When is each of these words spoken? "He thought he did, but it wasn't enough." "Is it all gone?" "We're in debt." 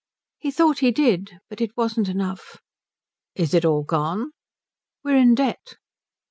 "He 0.39 0.49
thought 0.49 0.79
he 0.79 0.89
did, 0.89 1.39
but 1.47 1.61
it 1.61 1.77
wasn't 1.77 2.09
enough." 2.09 2.59
"Is 3.35 3.53
it 3.53 3.63
all 3.63 3.83
gone?" 3.83 4.31
"We're 5.03 5.17
in 5.17 5.35
debt." 5.35 5.75